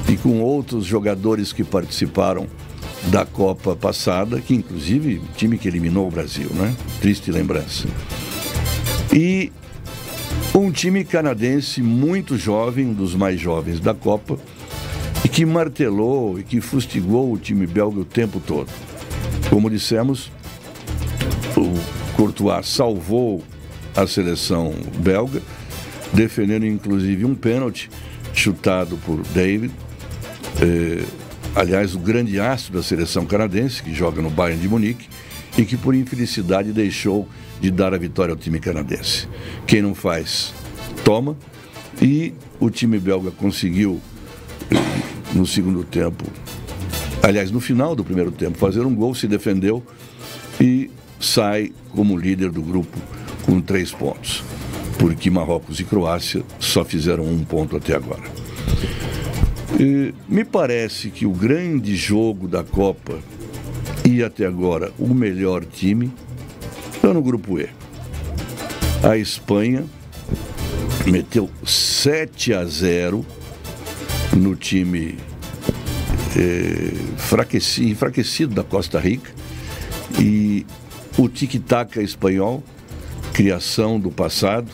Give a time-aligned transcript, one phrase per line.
[0.10, 2.48] e com outros jogadores que participaram
[3.12, 6.76] da Copa passada, que inclusive time que eliminou o Brasil, né?
[7.00, 7.88] Triste lembrança.
[9.14, 9.52] E
[10.60, 14.40] um time canadense muito jovem, um dos mais jovens da Copa,
[15.24, 18.70] e que martelou e que fustigou o time belga o tempo todo.
[19.50, 20.32] Como dissemos,
[21.56, 21.73] o
[22.16, 23.44] Courtois salvou
[23.96, 25.42] a seleção belga,
[26.14, 27.90] defendendo inclusive um pênalti
[28.34, 29.73] chutado por David.
[30.62, 31.04] Eh,
[31.56, 35.08] aliás, o grande astro da seleção canadense, que joga no Bayern de Munique,
[35.58, 37.28] e que por infelicidade deixou
[37.60, 39.28] de dar a vitória ao time canadense.
[39.66, 40.54] Quem não faz,
[41.04, 41.36] toma.
[42.02, 44.00] E o time belga conseguiu,
[45.34, 46.26] no segundo tempo,
[47.23, 49.84] aliás, no final do primeiro tempo, fazer um gol, se defendeu
[50.62, 52.98] e sai como líder do grupo
[53.44, 54.44] com três pontos.
[55.00, 58.23] Porque Marrocos e Croácia só fizeram um ponto até agora.
[59.80, 63.20] E me parece que o grande jogo da Copa
[64.23, 66.11] até agora o melhor time
[66.94, 67.70] está no grupo E.
[69.04, 69.86] A Espanha
[71.05, 73.26] meteu 7 a 0
[74.36, 75.17] no time
[76.36, 79.32] eh, enfraquecido, enfraquecido da Costa Rica
[80.20, 80.66] e
[81.17, 82.64] o tic-tac espanhol,
[83.34, 84.70] criação do passado,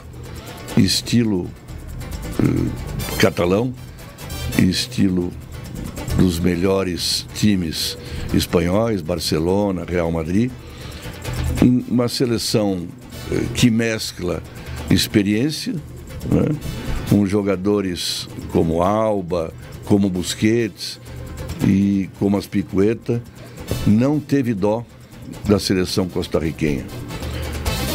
[0.75, 1.50] estilo
[2.40, 3.74] eh, catalão,
[4.58, 5.31] estilo
[6.18, 7.98] dos melhores times
[8.34, 10.52] espanhóis, Barcelona, Real Madrid,
[11.90, 12.88] uma seleção
[13.32, 14.42] eh, que mescla
[14.90, 16.56] experiência, né?
[17.10, 19.54] com jogadores como Alba,
[19.86, 21.00] como Busquets
[21.66, 23.22] e como Aspicueta,
[23.86, 24.86] não teve dó
[25.46, 26.86] da seleção costarriquenha.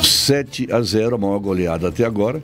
[0.03, 2.43] 7 a 0, a maior goleada até agora.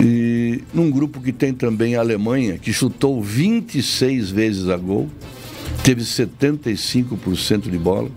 [0.00, 5.08] E num grupo que tem também a Alemanha, que chutou 26 vezes a gol,
[5.88, 8.10] teve 75% de bola,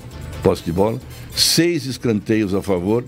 [0.43, 0.99] posse de bola,
[1.33, 3.05] seis escanteios a favor,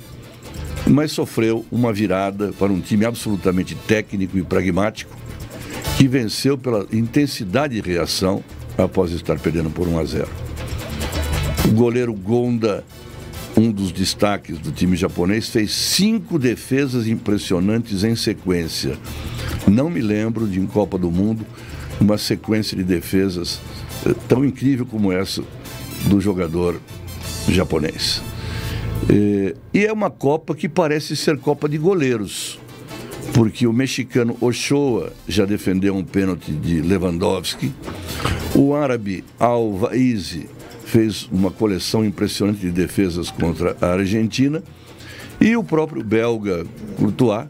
[0.87, 5.13] mas sofreu uma virada para um time absolutamente técnico e pragmático,
[5.97, 8.41] que venceu pela intensidade de reação
[8.77, 10.29] após estar perdendo por 1 a 0.
[11.67, 12.85] O goleiro Gonda,
[13.57, 18.97] um dos destaques do time japonês, fez cinco defesas impressionantes em sequência.
[19.67, 21.45] Não me lembro de em Copa do Mundo
[21.99, 23.59] uma sequência de defesas
[24.27, 25.43] tão incrível como essa
[26.07, 26.79] do jogador
[27.47, 28.21] japonês.
[29.73, 32.59] E é uma Copa que parece ser Copa de goleiros,
[33.33, 37.73] porque o mexicano Ochoa já defendeu um pênalti de Lewandowski,
[38.55, 40.47] o árabe Al-Vaizi
[40.85, 44.63] fez uma coleção impressionante de defesas contra a Argentina,
[45.41, 46.65] e o próprio belga
[46.97, 47.47] Courtois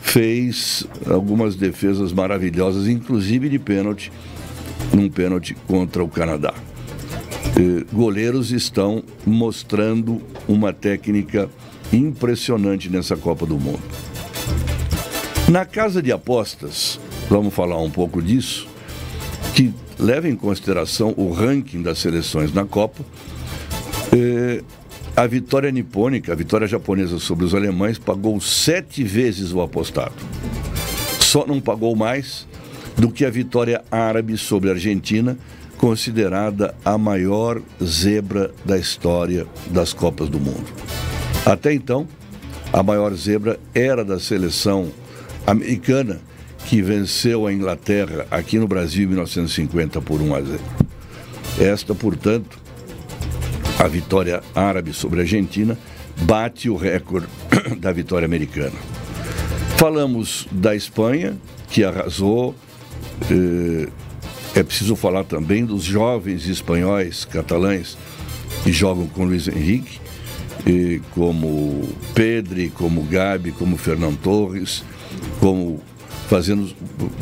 [0.00, 4.10] fez algumas defesas maravilhosas, inclusive de pênalti
[4.92, 6.54] num pênalti contra o Canadá.
[7.58, 11.48] E, goleiros estão mostrando uma técnica
[11.92, 13.82] impressionante nessa Copa do Mundo.
[15.48, 18.68] Na casa de apostas, vamos falar um pouco disso,
[19.54, 23.04] que leva em consideração o ranking das seleções na Copa.
[24.16, 24.62] Eh,
[25.16, 30.14] a vitória nipônica, a vitória japonesa sobre os alemães, pagou sete vezes o apostado.
[31.20, 32.46] Só não pagou mais
[33.00, 35.38] do que a vitória árabe sobre a Argentina,
[35.78, 40.70] considerada a maior zebra da história das Copas do Mundo.
[41.46, 42.06] Até então,
[42.70, 44.92] a maior zebra era da seleção
[45.46, 46.20] americana,
[46.66, 50.60] que venceu a Inglaterra aqui no Brasil em 1950 por 1 a 0.
[51.58, 52.58] Esta, portanto,
[53.78, 55.78] a vitória árabe sobre a Argentina
[56.20, 57.28] bate o recorde
[57.80, 58.76] da vitória americana.
[59.78, 61.38] Falamos da Espanha,
[61.70, 62.54] que arrasou.
[63.30, 63.88] Eh,
[64.54, 67.96] é preciso falar também dos jovens espanhóis catalães
[68.64, 70.00] que jogam com Luiz Henrique,
[71.12, 74.82] como Pedri, como Gabi, como Fernando Torres,
[75.38, 75.80] como
[76.28, 76.72] fazendo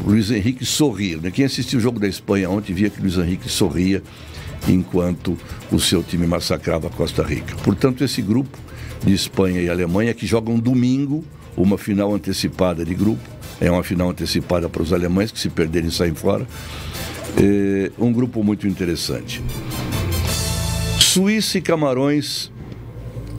[0.05, 1.21] Luiz Henrique sorrir.
[1.21, 1.31] Né?
[1.31, 4.03] Quem assistiu o jogo da Espanha ontem via que Luiz Henrique sorria
[4.67, 5.39] enquanto
[5.71, 7.55] o seu time massacrava a Costa Rica.
[7.63, 8.59] Portanto, esse grupo
[9.05, 11.25] de Espanha e Alemanha que jogam domingo
[11.57, 13.23] uma final antecipada de grupo,
[13.61, 16.47] é uma final antecipada para os alemães que se perderem saem fora.
[17.37, 19.43] É um grupo muito interessante.
[20.99, 22.51] Suíça e Camarões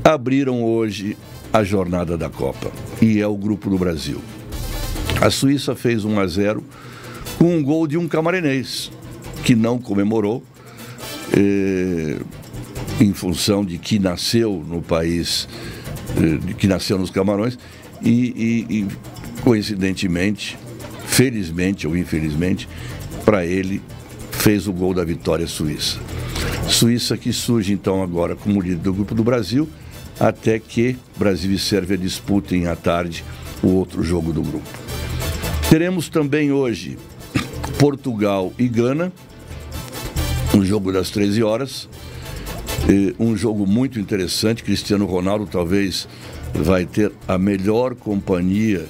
[0.04, 1.18] abriram hoje
[1.52, 2.72] a jornada da Copa
[3.02, 4.22] e é o grupo do Brasil.
[5.22, 6.64] A Suíça fez 1 a 0
[7.38, 8.92] com um gol de um camarinês
[9.44, 10.44] que não comemorou
[11.36, 12.18] eh,
[13.00, 15.48] em função de que nasceu no país,
[16.18, 17.58] eh, que nasceu nos Camarões
[18.02, 18.88] e, e
[19.44, 20.58] coincidentemente,
[21.06, 22.68] felizmente ou infelizmente,
[23.26, 23.82] para ele
[24.32, 26.00] fez o gol da vitória suíça.
[26.68, 29.68] Suíça que surge então agora como líder do grupo do Brasil,
[30.20, 33.24] até que Brasil e Sérvia disputem à tarde
[33.62, 34.68] o outro jogo do grupo.
[35.70, 36.98] Teremos também hoje
[37.78, 39.12] Portugal e Gana,
[40.54, 41.90] um jogo das 13 horas.
[43.20, 44.64] Um jogo muito interessante.
[44.64, 46.08] Cristiano Ronaldo talvez
[46.54, 48.88] vai ter a melhor companhia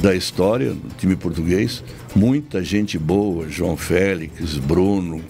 [0.00, 1.82] da história do time português.
[2.14, 5.20] Muita gente boa, João Félix, Bruno,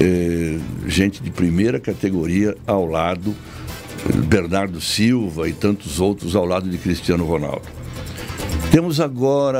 [0.00, 3.34] eh, gente de primeira categoria ao lado,
[4.28, 7.66] Bernardo Silva e tantos outros ao lado de Cristiano Ronaldo.
[8.70, 9.58] Temos agora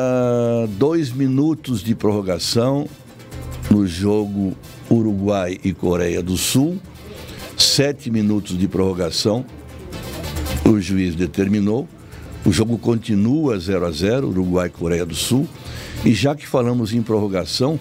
[0.71, 2.87] dois minutos de prorrogação
[3.71, 4.55] no jogo
[4.91, 6.79] Uruguai e Coreia do Sul.
[7.57, 9.45] Sete minutos de prorrogação.
[10.65, 11.89] O juiz determinou.
[12.47, 15.49] O jogo continua 0 a 0 Uruguai Coreia do Sul.
[16.05, 17.77] E já que falamos em prorrogação,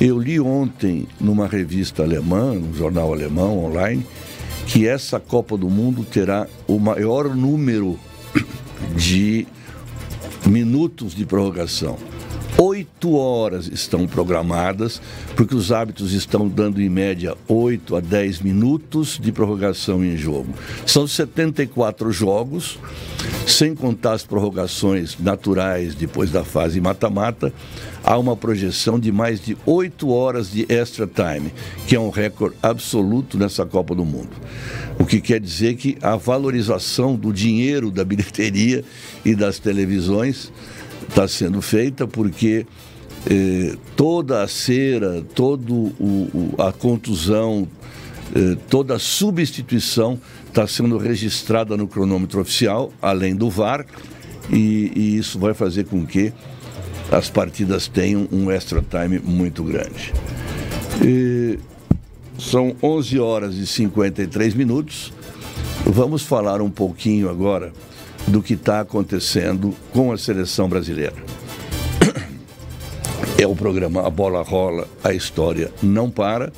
[0.00, 4.06] eu li ontem numa revista alemã, num jornal alemão online,
[4.66, 7.98] que essa Copa do Mundo terá o maior número
[8.96, 9.46] de
[10.46, 11.98] minutos de prorrogação.
[12.58, 15.02] Oito horas estão programadas,
[15.36, 20.54] porque os hábitos estão dando em média 8 a 10 minutos de prorrogação em jogo.
[20.86, 22.78] São 74 jogos,
[23.46, 27.52] sem contar as prorrogações naturais depois da fase mata-mata,
[28.02, 31.52] há uma projeção de mais de 8 horas de extra time,
[31.86, 34.30] que é um recorde absoluto nessa Copa do Mundo.
[34.98, 38.82] O que quer dizer que a valorização do dinheiro da bilheteria
[39.26, 40.50] e das televisões
[41.08, 42.66] está sendo feita porque
[43.28, 45.72] eh, toda a cera, toda
[46.58, 47.66] a contusão,
[48.34, 53.84] eh, toda a substituição está sendo registrada no cronômetro oficial, além do VAR,
[54.50, 56.32] e, e isso vai fazer com que
[57.10, 60.12] as partidas tenham um extra time muito grande.
[61.04, 61.58] E
[62.38, 65.12] são 11 horas e 53 minutos.
[65.84, 67.72] Vamos falar um pouquinho agora
[68.26, 71.14] do que está acontecendo com a seleção brasileira.
[73.38, 76.50] É o programa A Bola Rola, a História Não Para,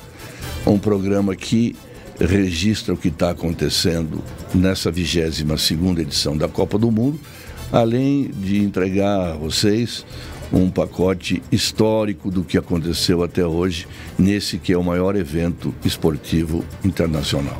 [0.65, 1.75] um programa que
[2.19, 4.23] registra o que está acontecendo
[4.53, 7.19] nessa 22 segunda edição da Copa do Mundo,
[7.71, 10.05] além de entregar a vocês
[10.51, 16.65] um pacote histórico do que aconteceu até hoje nesse que é o maior evento esportivo
[16.83, 17.57] internacional.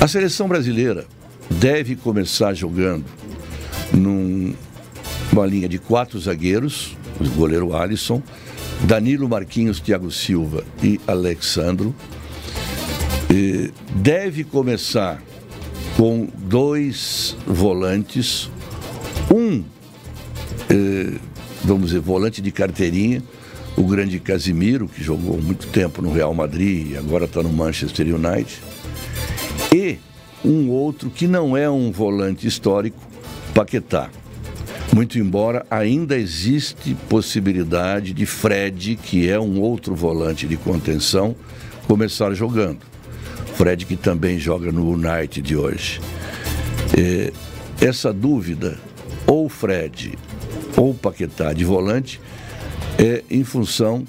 [0.00, 1.06] A seleção brasileira
[1.50, 3.04] deve começar jogando
[3.92, 8.22] numa linha de quatro zagueiros, o goleiro Alisson,
[8.82, 11.94] Danilo Marquinhos, Thiago Silva e Alexandro.
[13.30, 15.22] E deve começar
[15.96, 18.50] com dois volantes,
[19.34, 19.64] um,
[20.70, 21.18] eh,
[21.64, 23.22] vamos dizer, volante de carteirinha,
[23.76, 28.06] o grande Casimiro, que jogou muito tempo no Real Madrid e agora está no Manchester
[28.14, 28.58] United,
[29.74, 29.98] e
[30.44, 32.98] um outro que não é um volante histórico,
[33.54, 34.10] Paquetá.
[34.94, 41.34] Muito embora ainda existe possibilidade de Fred, que é um outro volante de contenção,
[41.86, 42.80] começar jogando.
[43.54, 46.00] Fred que também joga no United de hoje.
[46.96, 47.32] É,
[47.80, 48.78] essa dúvida,
[49.26, 50.16] ou Fred
[50.76, 52.20] ou Paquetá de volante,
[52.98, 54.04] é em função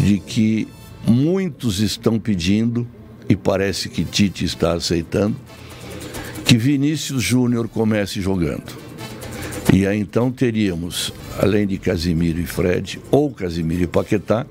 [0.00, 0.68] de que
[1.06, 2.86] muitos estão pedindo,
[3.28, 5.36] e parece que Tite está aceitando,
[6.44, 8.84] que Vinícius Júnior comece jogando.
[9.72, 14.46] E aí então teríamos, além de Casimiro e Fred, ou Casimiro e Paquetá,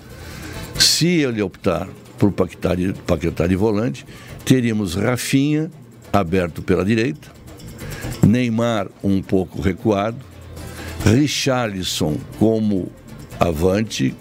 [0.77, 1.87] se ele optar
[2.17, 4.05] por Paquetá de, Paquetá de volante,
[4.43, 5.71] teríamos Rafinha
[6.11, 7.31] aberto pela direita,
[8.25, 10.17] Neymar um pouco recuado,
[11.05, 12.91] Richarlison como
[13.39, 14.15] avante,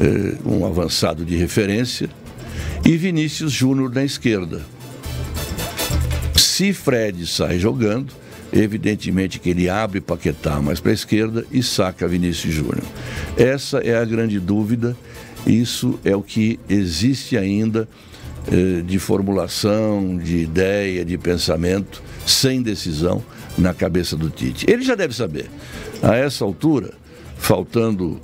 [0.00, 2.08] eh, um avançado de referência,
[2.86, 4.64] e Vinícius Júnior na esquerda.
[6.36, 8.14] Se Fred sai jogando,
[8.52, 12.84] evidentemente que ele abre Paquetá mais para a esquerda e saca Vinícius Júnior.
[13.36, 14.96] Essa é a grande dúvida,
[15.44, 17.88] isso é o que existe ainda
[18.46, 23.20] eh, de formulação, de ideia, de pensamento, sem decisão
[23.58, 24.64] na cabeça do Tite.
[24.70, 25.50] Ele já deve saber.
[26.00, 26.94] A essa altura,
[27.36, 28.20] faltando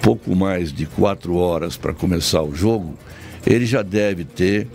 [0.00, 2.96] pouco mais de quatro horas para começar o jogo,
[3.46, 4.66] ele já deve ter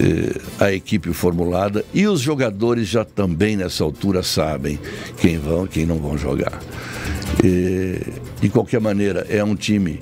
[0.00, 4.78] eh, a equipe formulada e os jogadores já também nessa altura sabem
[5.20, 6.60] quem vão e quem não vão jogar.
[7.42, 8.00] E,
[8.40, 10.00] de qualquer maneira, é um time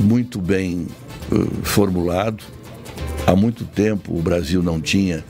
[0.00, 0.86] muito bem
[1.32, 2.44] uh, formulado.
[3.26, 5.24] Há muito tempo o Brasil não tinha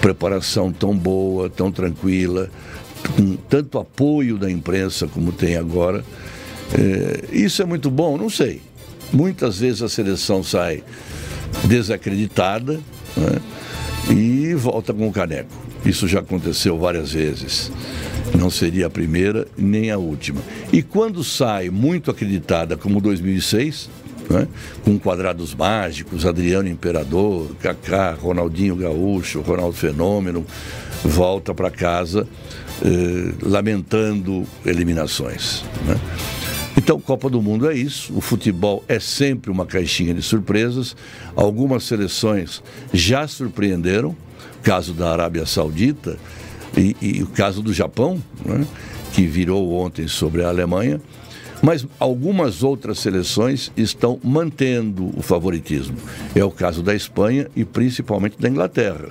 [0.00, 2.50] preparação tão boa, tão tranquila,
[3.16, 6.04] com tanto apoio da imprensa como tem agora.
[6.72, 8.16] É, isso é muito bom?
[8.16, 8.60] Não sei.
[9.12, 10.82] Muitas vezes a seleção sai
[11.64, 12.80] desacreditada
[13.16, 13.40] né,
[14.10, 15.50] e volta com o caneco.
[15.84, 17.72] Isso já aconteceu várias vezes.
[18.38, 20.40] Não seria a primeira nem a última.
[20.72, 23.90] E quando sai muito acreditada, como 2006,
[24.28, 24.46] né,
[24.84, 30.46] com quadrados mágicos, Adriano Imperador, Kaká, Ronaldinho Gaúcho, Ronaldo Fenômeno,
[31.02, 32.28] volta para casa
[32.84, 35.64] eh, lamentando eliminações.
[35.84, 35.98] Né?
[36.80, 38.10] Então, Copa do Mundo é isso.
[38.16, 40.96] O futebol é sempre uma caixinha de surpresas.
[41.36, 44.16] Algumas seleções já surpreenderam,
[44.62, 46.16] caso da Arábia Saudita
[46.74, 48.66] e, e o caso do Japão, né,
[49.12, 50.98] que virou ontem sobre a Alemanha.
[51.62, 55.98] Mas algumas outras seleções estão mantendo o favoritismo.
[56.34, 59.10] É o caso da Espanha e principalmente da Inglaterra.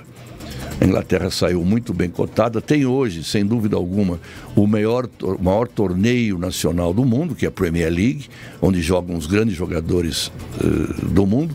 [0.80, 4.18] A Inglaterra saiu muito bem cotada, tem hoje, sem dúvida alguma,
[4.56, 8.28] o maior, o maior torneio nacional do mundo, que é a Premier League,
[8.62, 11.54] onde jogam os grandes jogadores uh, do mundo.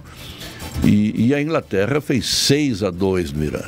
[0.84, 3.64] E, e, a Inglaterra fez 6 a 2 no Irã.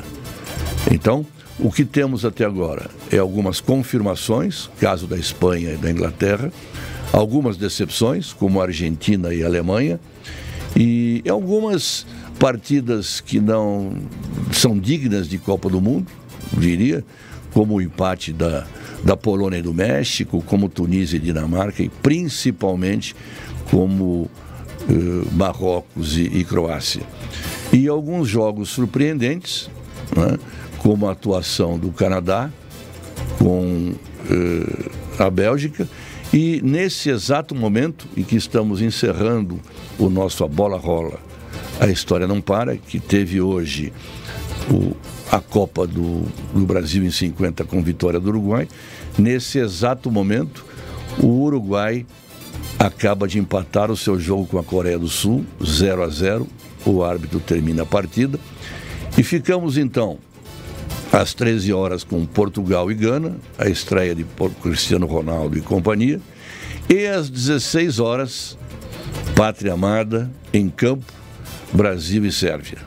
[0.92, 1.26] Então,
[1.58, 6.52] o que temos até agora é algumas confirmações, caso da Espanha e da Inglaterra,
[7.12, 9.98] algumas decepções, como a Argentina e a Alemanha,
[10.76, 12.06] e algumas
[12.38, 13.92] partidas que não
[14.52, 16.06] são dignas de Copa do Mundo,
[16.56, 17.04] diria,
[17.52, 18.66] como o empate da,
[19.02, 23.14] da Polônia e do México, como Tunísia e Dinamarca, e principalmente
[23.70, 24.04] como
[24.88, 27.02] uh, Marrocos e, e, Croácia.
[27.72, 29.68] E alguns jogos surpreendentes,
[30.16, 30.38] né,
[30.78, 32.50] como a atuação do Canadá
[33.38, 33.92] com
[34.30, 35.88] uh, a Bélgica,
[36.32, 39.58] e nesse exato momento em que estamos encerrando
[39.98, 41.27] o nosso A Bola Rola
[41.80, 43.92] a História Não Para, que teve hoje
[44.70, 44.94] o,
[45.30, 48.68] a Copa do, do Brasil em 50 com vitória do Uruguai.
[49.16, 50.64] Nesse exato momento,
[51.22, 52.04] o Uruguai
[52.78, 56.46] acaba de empatar o seu jogo com a Coreia do Sul, 0 a 0.
[56.84, 58.38] O árbitro termina a partida.
[59.16, 60.18] E ficamos então
[61.12, 64.24] às 13 horas com Portugal e Gana, a estreia de
[64.62, 66.20] Cristiano Ronaldo e companhia.
[66.88, 68.58] E às 16 horas,
[69.34, 71.17] Pátria Amada em campo
[71.72, 72.78] Brasil e Sérvia.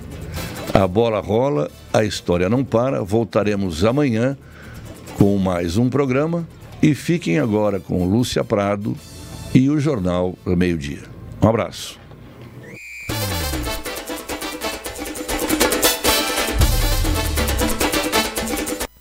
[0.73, 3.03] A bola rola, a história não para.
[3.03, 4.37] Voltaremos amanhã
[5.17, 6.47] com mais um programa
[6.81, 8.95] e fiquem agora com Lúcia Prado
[9.53, 11.03] e o Jornal do Meio-Dia.
[11.41, 12.00] Um abraço.